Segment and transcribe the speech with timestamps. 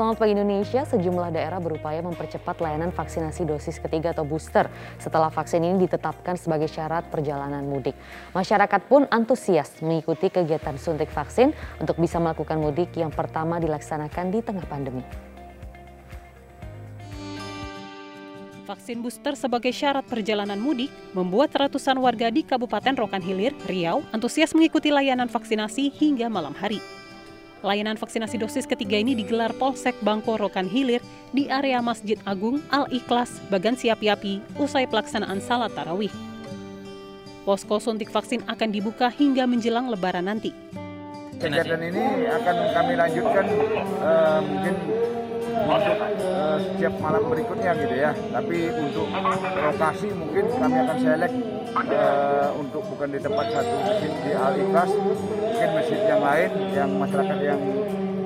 [0.00, 0.80] selamat pagi Indonesia.
[0.88, 4.64] Sejumlah daerah berupaya mempercepat layanan vaksinasi dosis ketiga atau booster
[4.96, 7.92] setelah vaksin ini ditetapkan sebagai syarat perjalanan mudik.
[8.32, 14.40] Masyarakat pun antusias mengikuti kegiatan suntik vaksin untuk bisa melakukan mudik yang pertama dilaksanakan di
[14.40, 15.04] tengah pandemi.
[18.64, 24.56] Vaksin booster sebagai syarat perjalanan mudik membuat ratusan warga di Kabupaten Rokan Hilir, Riau antusias
[24.56, 26.80] mengikuti layanan vaksinasi hingga malam hari.
[27.60, 31.04] Layanan vaksinasi dosis ketiga ini digelar Polsek Bangko Rokan Hilir
[31.36, 36.08] di area Masjid Agung Al-Ikhlas, Bagan Siapi-Api, usai pelaksanaan salat tarawih.
[37.44, 40.56] Posko suntik vaksin akan dibuka hingga menjelang lebaran nanti.
[41.36, 43.46] Kegiatan ini akan kami lanjutkan
[44.04, 44.74] uh, mungkin
[45.70, 48.10] untuk uh, setiap malam berikutnya gitu ya.
[48.14, 49.06] Tapi untuk
[49.54, 51.36] lokasi mungkin kami akan select
[51.74, 56.90] uh, untuk bukan di tempat satu masjid di Al Ikhlas, mungkin masjid yang lain yang
[56.98, 57.60] masyarakat yang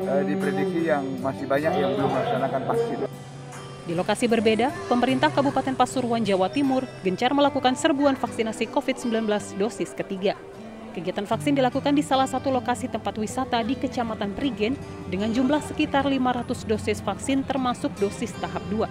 [0.08, 2.98] uh, diprediksi yang masih banyak yang belum melaksanakan vaksin.
[3.84, 9.28] Di lokasi berbeda, pemerintah Kabupaten Pasuruan, Jawa Timur gencar melakukan serbuan vaksinasi COVID-19
[9.61, 10.40] dosis ketiga.
[10.94, 14.78] Kegiatan vaksin dilakukan di salah satu lokasi tempat wisata di Kecamatan Prigen
[15.10, 18.86] dengan jumlah sekitar 500 dosis vaksin termasuk dosis tahap 2.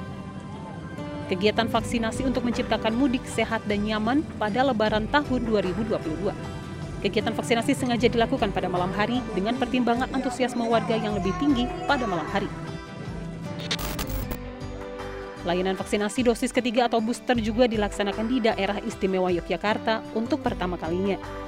[1.32, 6.36] Kegiatan vaksinasi untuk menciptakan mudik sehat dan nyaman pada lebaran tahun 2022.
[7.08, 12.04] Kegiatan vaksinasi sengaja dilakukan pada malam hari dengan pertimbangan antusiasme warga yang lebih tinggi pada
[12.04, 12.52] malam hari.
[15.48, 21.43] Layanan vaksinasi dosis ketiga atau booster juga dilaksanakan di daerah istimewa Yogyakarta untuk pertama kalinya.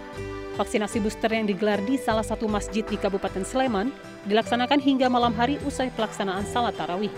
[0.56, 3.92] Vaksinasi booster yang digelar di salah satu masjid di Kabupaten Sleman
[4.24, 7.12] dilaksanakan hingga malam hari usai pelaksanaan salat tarawih.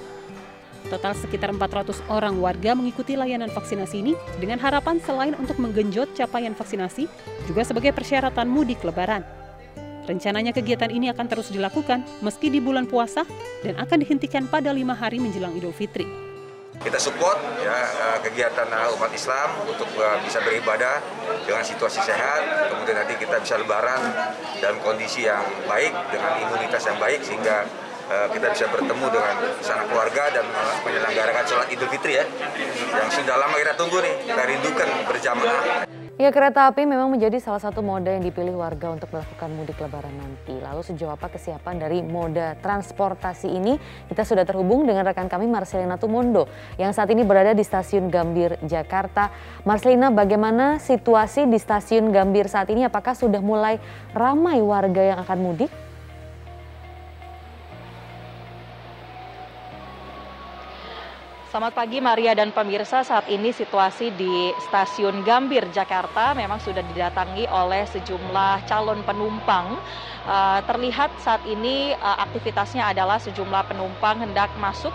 [0.90, 6.58] Total sekitar 400 orang warga mengikuti layanan vaksinasi ini dengan harapan selain untuk menggenjot capaian
[6.58, 7.06] vaksinasi,
[7.46, 9.22] juga sebagai persyaratan mudik lebaran.
[10.10, 13.22] Rencananya kegiatan ini akan terus dilakukan meski di bulan puasa
[13.62, 16.27] dan akan dihentikan pada lima hari menjelang Idul Fitri.
[16.78, 21.02] Kita support ya eh, kegiatan eh, umat Islam untuk eh, bisa beribadah
[21.44, 24.00] dengan situasi sehat, kemudian nanti kita bisa lebaran
[24.62, 27.68] dalam kondisi yang baik dengan imunitas yang baik sehingga
[28.08, 30.48] kita bisa bertemu dengan sanak keluarga dan
[30.88, 32.24] menyelenggarakan sholat Idul Fitri ya
[32.96, 36.07] yang sudah lama kita tunggu nih, kita rindukan berjamaah.
[36.18, 40.18] Ya, kereta api memang menjadi salah satu moda yang dipilih warga untuk melakukan mudik lebaran
[40.18, 40.58] nanti.
[40.58, 43.78] Lalu sejauh apa kesiapan dari moda transportasi ini?
[44.10, 46.50] Kita sudah terhubung dengan rekan kami Marcelina Tumondo
[46.82, 49.30] yang saat ini berada di Stasiun Gambir, Jakarta.
[49.62, 52.82] Marcelina, bagaimana situasi di Stasiun Gambir saat ini?
[52.82, 53.78] Apakah sudah mulai
[54.18, 55.70] ramai warga yang akan mudik?
[61.58, 63.02] Selamat pagi Maria dan pemirsa.
[63.02, 69.74] Saat ini situasi di Stasiun Gambir Jakarta memang sudah didatangi oleh sejumlah calon penumpang.
[70.30, 74.94] Uh, terlihat saat ini uh, aktivitasnya adalah sejumlah penumpang hendak masuk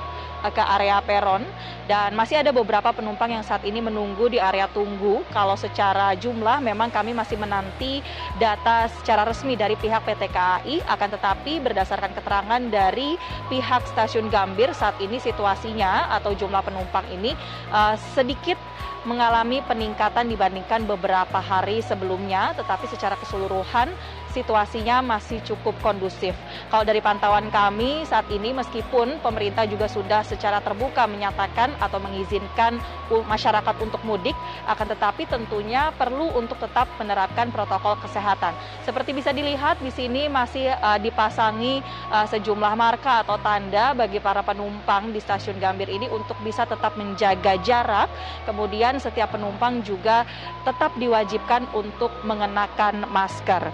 [0.50, 1.47] ke area peron.
[1.86, 5.22] Dan masih ada beberapa penumpang yang saat ini menunggu di area tunggu.
[5.30, 8.00] Kalau secara jumlah memang kami masih menanti
[8.41, 13.20] data secara resmi dari pihak PT KAI akan tetapi berdasarkan keterangan dari
[13.52, 17.36] pihak stasiun Gambir saat ini situasinya atau jumlah penumpang ini
[17.69, 18.56] uh, sedikit
[19.02, 23.91] mengalami peningkatan dibandingkan beberapa hari sebelumnya, tetapi secara keseluruhan
[24.32, 26.32] situasinya masih cukup kondusif.
[26.72, 32.81] Kalau dari pantauan kami saat ini meskipun pemerintah juga sudah secara terbuka menyatakan atau mengizinkan
[33.12, 34.34] masyarakat untuk mudik,
[34.65, 38.56] akan tetapi tentunya perlu untuk tetap menerapkan protokol kesehatan.
[38.88, 44.41] Seperti bisa dilihat di sini masih uh, dipasangi uh, sejumlah marka atau tanda bagi para
[44.41, 48.09] penumpang di stasiun Gambir ini untuk bisa tetap menjaga jarak.
[48.49, 50.25] Kemudian setiap penumpang juga
[50.64, 53.69] tetap diwajibkan untuk mengenakan masker.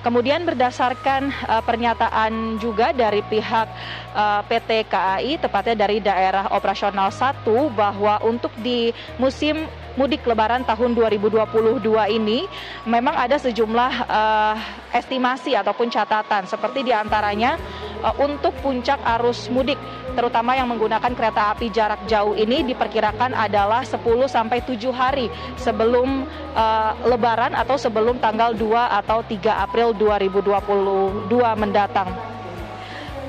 [0.00, 3.68] Kemudian berdasarkan uh, pernyataan juga dari pihak
[4.16, 7.44] uh, PT KAI, tepatnya dari daerah operasional 1,
[7.76, 9.68] bahwa untuk di musim
[9.98, 11.82] mudik lebaran tahun 2022
[12.14, 12.46] ini
[12.86, 14.56] memang ada sejumlah uh,
[14.94, 17.58] estimasi ataupun catatan seperti di antaranya
[18.04, 19.78] uh, untuk puncak arus mudik
[20.14, 25.26] terutama yang menggunakan kereta api jarak jauh ini diperkirakan adalah 10 sampai 7 hari
[25.58, 32.10] sebelum uh, lebaran atau sebelum tanggal 2 atau 3 April 2022 mendatang.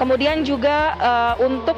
[0.01, 1.77] Kemudian juga uh, untuk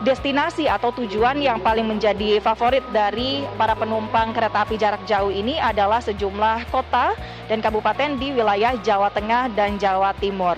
[0.00, 5.60] destinasi atau tujuan yang paling menjadi favorit dari para penumpang kereta api jarak jauh ini
[5.60, 7.12] adalah sejumlah kota
[7.52, 10.56] dan kabupaten di wilayah Jawa Tengah dan Jawa Timur.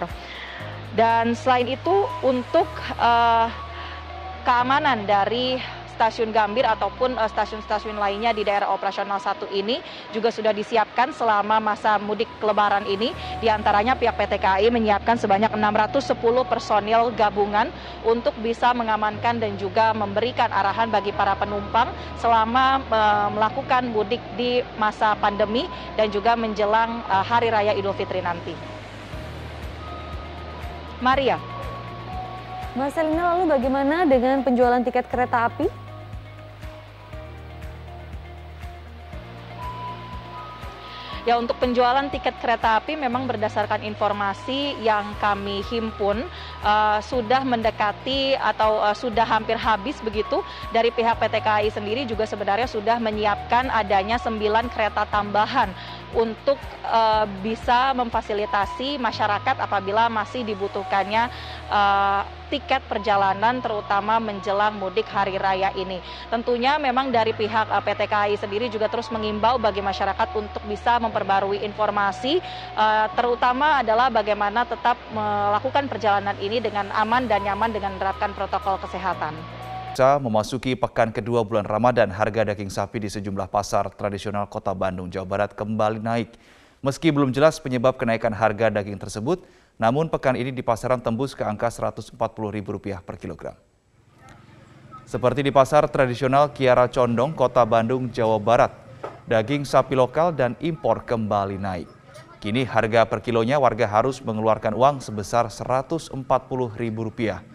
[0.94, 2.69] Dan selain itu untuk
[3.00, 3.49] uh,
[4.47, 5.59] keamanan dari
[6.02, 9.78] stasiun Gambir ataupun stasiun-stasiun lainnya di daerah operasional satu ini
[10.10, 13.14] juga sudah disiapkan selama masa mudik lebaran ini.
[13.38, 16.19] Di antaranya pihak PT KAI menyiapkan sebanyak 610
[16.50, 17.70] personil gabungan
[18.02, 22.82] untuk bisa mengamankan dan juga memberikan arahan bagi para penumpang selama
[23.31, 28.58] melakukan mudik di masa pandemi dan juga menjelang Hari Raya Idul Fitri nanti.
[30.99, 31.38] Maria.
[32.72, 35.81] Marcelina, lalu bagaimana dengan penjualan tiket kereta api?
[41.23, 46.27] Ya untuk penjualan tiket kereta api memang berdasarkan informasi yang kami himpun
[46.67, 50.43] uh, sudah mendekati atau uh, sudah hampir habis begitu
[50.75, 54.35] dari pihak PT KAI sendiri juga sebenarnya sudah menyiapkan adanya 9
[54.75, 55.71] kereta tambahan
[56.12, 61.32] untuk uh, bisa memfasilitasi masyarakat apabila masih dibutuhkannya
[61.73, 62.23] uh,
[62.53, 66.05] tiket perjalanan terutama menjelang mudik hari raya ini.
[66.29, 71.00] Tentunya memang dari pihak uh, PT KAI sendiri juga terus mengimbau bagi masyarakat untuk bisa
[71.00, 72.38] memperbarui informasi
[72.76, 78.76] uh, terutama adalah bagaimana tetap melakukan perjalanan ini dengan aman dan nyaman dengan menerapkan protokol
[78.85, 79.62] kesehatan.
[79.93, 85.29] Memasuki pekan kedua bulan Ramadan, harga daging sapi di sejumlah pasar tradisional kota Bandung, Jawa
[85.29, 86.33] Barat kembali naik.
[86.81, 89.44] Meski belum jelas penyebab kenaikan harga daging tersebut,
[89.77, 93.53] namun pekan ini di pasaran tembus ke angka Rp140.000 per kilogram.
[95.05, 98.73] Seperti di pasar tradisional Kiara Condong, kota Bandung, Jawa Barat,
[99.29, 101.88] daging sapi lokal dan impor kembali naik.
[102.41, 107.51] Kini harga per kilonya warga harus mengeluarkan uang sebesar Rp140.000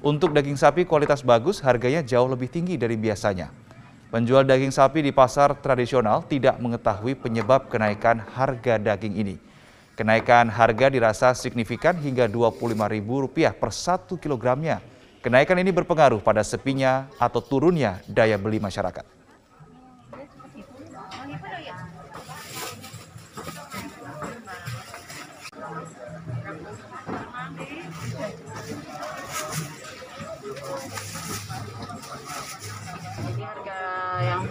[0.00, 3.52] untuk daging sapi kualitas bagus harganya jauh lebih tinggi dari biasanya.
[4.10, 9.36] Penjual daging sapi di pasar tradisional tidak mengetahui penyebab kenaikan harga daging ini.
[9.94, 14.80] Kenaikan harga dirasa signifikan hingga Rp25.000 per satu kilogramnya.
[15.20, 19.19] Kenaikan ini berpengaruh pada sepinya atau turunnya daya beli masyarakat.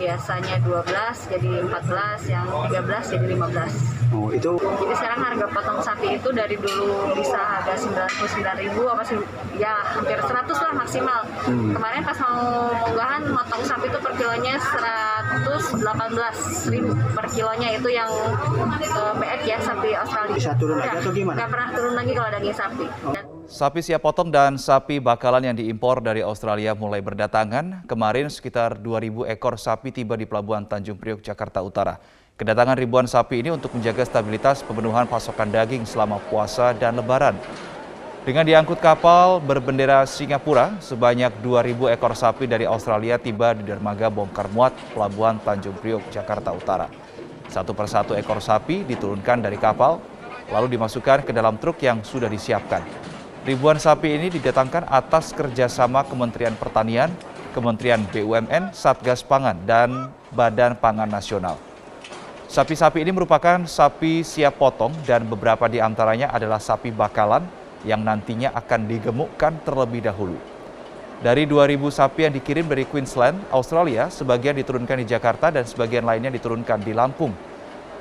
[0.09, 4.09] Biasanya 12 jadi 14, yang 13 jadi 15.
[4.09, 9.05] Oh, itu Jadi sekarang harga potong sapi itu dari dulu bisa harga 99 ribu apa
[9.05, 9.21] sih?
[9.61, 11.21] Ya hampir 100 lah maksimal.
[11.45, 11.77] Hmm.
[11.77, 15.77] Kemarin pas mau munggahan motong sapi itu per kilonya 118
[16.73, 20.33] ribu per kilonya itu yang uh, PF ya sapi Australia.
[20.33, 21.45] Bisa turun lagi atau gimana?
[21.45, 22.85] Gak pernah turun lagi kalau daging sapi.
[23.05, 23.13] Oh.
[23.49, 27.89] Sapi siap potong dan sapi bakalan yang diimpor dari Australia mulai berdatangan.
[27.89, 31.97] Kemarin sekitar 2.000 ekor sapi tiba di Pelabuhan Tanjung Priok, Jakarta Utara.
[32.37, 37.33] Kedatangan ribuan sapi ini untuk menjaga stabilitas pemenuhan pasokan daging selama puasa dan lebaran.
[38.21, 44.45] Dengan diangkut kapal berbendera Singapura, sebanyak 2.000 ekor sapi dari Australia tiba di dermaga bongkar
[44.53, 46.85] muat Pelabuhan Tanjung Priok, Jakarta Utara.
[47.49, 49.97] Satu persatu ekor sapi diturunkan dari kapal,
[50.53, 53.08] lalu dimasukkan ke dalam truk yang sudah disiapkan.
[53.47, 57.07] Ribuan sapi ini didatangkan atas kerjasama Kementerian Pertanian,
[57.55, 61.55] Kementerian BUMN, Satgas Pangan, dan Badan Pangan Nasional.
[62.51, 67.47] Sapi-sapi ini merupakan sapi siap potong dan beberapa di antaranya adalah sapi bakalan
[67.87, 70.35] yang nantinya akan digemukkan terlebih dahulu.
[71.23, 76.31] Dari 2.000 sapi yang dikirim dari Queensland, Australia, sebagian diturunkan di Jakarta dan sebagian lainnya
[76.31, 77.31] diturunkan di Lampung.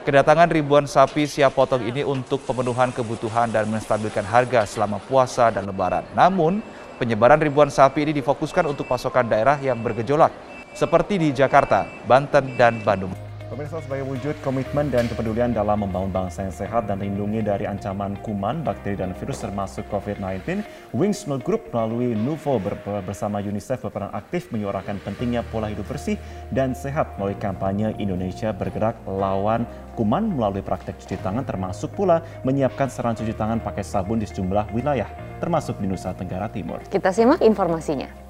[0.07, 5.67] Kedatangan ribuan sapi siap potong ini untuk pemenuhan kebutuhan dan menstabilkan harga selama puasa dan
[5.67, 6.07] lebaran.
[6.15, 6.63] Namun,
[7.03, 10.31] penyebaran ribuan sapi ini difokuskan untuk pasokan daerah yang bergejolak,
[10.73, 13.28] seperti di Jakarta, Banten, dan Bandung.
[13.49, 18.13] Pemirsa sebagai wujud komitmen dan kepedulian dalam membangun bangsa yang sehat dan terlindungi dari ancaman
[18.21, 20.61] kuman, bakteri, dan virus termasuk COVID-19,
[20.93, 22.61] Wings Milk Group melalui Nuvo
[23.01, 26.21] bersama UNICEF berperan aktif menyuarakan pentingnya pola hidup bersih
[26.53, 29.65] dan sehat melalui kampanye Indonesia bergerak lawan
[29.97, 34.77] kuman melalui praktek cuci tangan termasuk pula menyiapkan saran cuci tangan pakai sabun di sejumlah
[34.77, 35.09] wilayah,
[35.41, 36.85] termasuk di Nusa Tenggara Timur.
[36.93, 38.28] Kita simak informasinya.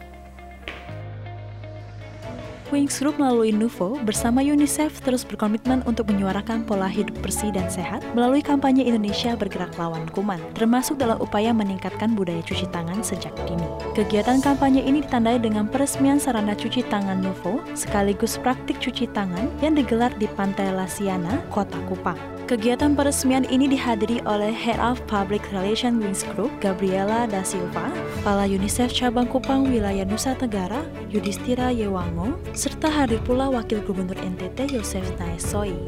[2.68, 8.04] Wings Group melalui Nuvo bersama UNICEF terus berkomitmen untuk menyuarakan pola hidup bersih dan sehat
[8.12, 13.64] melalui kampanye Indonesia bergerak lawan kuman, termasuk dalam upaya meningkatkan budaya cuci tangan sejak dini.
[13.96, 19.72] Kegiatan kampanye ini ditandai dengan peresmian sarana cuci tangan Nuvo sekaligus praktik cuci tangan yang
[19.72, 22.38] digelar di Pantai Lasiana, Kota Kupang.
[22.48, 28.48] Kegiatan peresmian ini dihadiri oleh Head of Public Relations Wings Group, Gabriela Da Silva, Kepala
[28.48, 30.80] UNICEF Cabang Kupang Wilayah Nusa Tenggara,
[31.12, 35.78] Yudhistira Yewango, serta hadir pula Wakil Gubernur NTT Yosef Naesoi.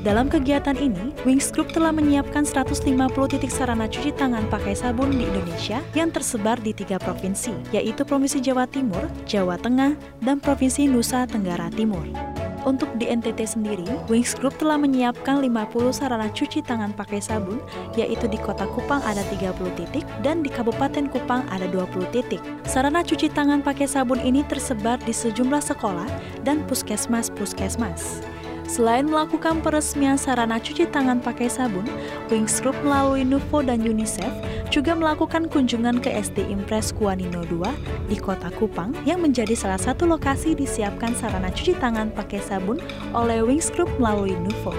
[0.00, 2.88] Dalam kegiatan ini, Wings Group telah menyiapkan 150
[3.36, 8.40] titik sarana cuci tangan pakai sabun di Indonesia yang tersebar di tiga provinsi, yaitu Provinsi
[8.40, 9.92] Jawa Timur, Jawa Tengah,
[10.24, 12.35] dan Provinsi Nusa Tenggara Timur.
[12.66, 17.62] Untuk di NTT sendiri, Wings Group telah menyiapkan 50 sarana cuci tangan pakai sabun,
[17.94, 22.42] yaitu di kota Kupang ada 30 titik dan di Kabupaten Kupang ada 20 titik.
[22.66, 26.10] Sarana cuci tangan pakai sabun ini tersebar di sejumlah sekolah
[26.42, 28.35] dan puskesmas-puskesmas.
[28.66, 31.86] Selain melakukan peresmian sarana cuci tangan pakai sabun,
[32.26, 34.28] Wings Group melalui Nuvo dan UNICEF
[34.74, 40.10] juga melakukan kunjungan ke SD Impres Kuanino 2 di Kota Kupang yang menjadi salah satu
[40.10, 42.82] lokasi disiapkan sarana cuci tangan pakai sabun
[43.14, 44.74] oleh Wings Group melalui Nuvo.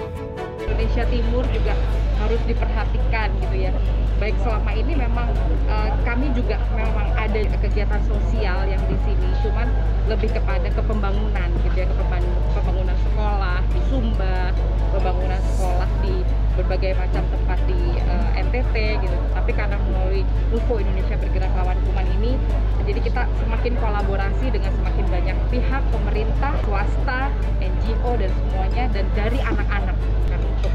[0.68, 1.72] Indonesia Timur juga
[2.20, 3.72] harus diperhatikan gitu ya.
[4.20, 5.32] Baik selama ini memang
[5.72, 9.72] uh, kami juga memang ada kegiatan sosial yang di sini, cuman
[10.12, 12.87] lebih kepada ke pembangunan gitu ya, ke pembangunan
[13.18, 14.54] sekolah di Sumba,
[14.94, 16.22] pembangunan sekolah di
[16.54, 19.18] berbagai macam tempat di uh, eh, NTT gitu.
[19.34, 20.22] Tapi karena melalui
[20.54, 22.38] UFO Indonesia Bergerak Lawan Kuman ini,
[22.86, 29.38] jadi kita semakin kolaborasi dengan semakin banyak pihak, pemerintah, swasta, NGO dan semuanya, dan dari
[29.42, 29.96] anak-anak
[30.30, 30.72] kan untuk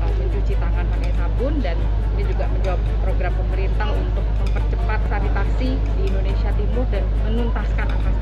[0.00, 1.76] uh, mencuci tangan pakai sabun dan
[2.16, 8.15] ini juga menjawab program pemerintah untuk mempercepat sanitasi di Indonesia Timur dan menuntaskan angka.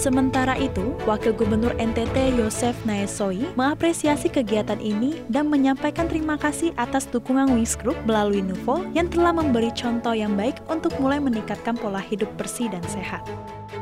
[0.00, 7.04] Sementara itu, Wakil Gubernur NTT Yosef Naesoi mengapresiasi kegiatan ini dan menyampaikan terima kasih atas
[7.04, 12.00] dukungan Wings Group melalui Nuvo yang telah memberi contoh yang baik untuk mulai meningkatkan pola
[12.00, 13.20] hidup bersih dan sehat.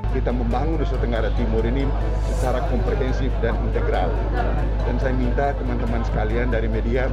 [0.09, 1.85] Kita membangun Nusa Tenggara Timur ini
[2.33, 4.09] secara komprehensif dan integral.
[4.89, 7.13] Dan saya minta teman-teman sekalian dari media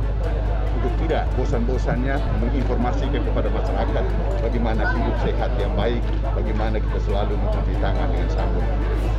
[0.79, 4.05] untuk tidak bosan-bosannya menginformasikan kepada masyarakat
[4.39, 5.99] bagaimana hidup sehat yang baik,
[6.31, 8.63] bagaimana kita selalu mencuci tangan dengan sabun.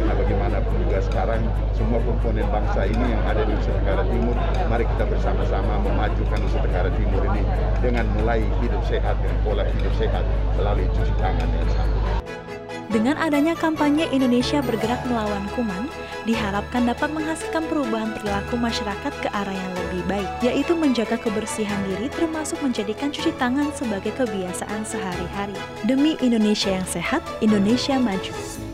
[0.01, 1.43] Karena bagaimanapun juga sekarang
[1.77, 4.37] semua komponen bangsa ini yang ada di Nusa Tenggara Timur,
[4.73, 7.43] mari kita bersama-sama memajukan Nusa Tenggara Timur ini
[7.85, 10.25] dengan mulai hidup sehat dan pola hidup sehat
[10.57, 12.26] melalui cuci tangan dengan sabun.
[12.87, 15.91] Dengan adanya kampanye Indonesia bergerak melawan kuman,
[16.27, 22.07] diharapkan dapat menghasilkan perubahan perilaku masyarakat ke arah yang lebih baik, yaitu menjaga kebersihan diri
[22.15, 25.59] termasuk menjadikan cuci tangan sebagai kebiasaan sehari-hari.
[25.87, 28.66] Demi Indonesia yang sehat, Indonesia maju.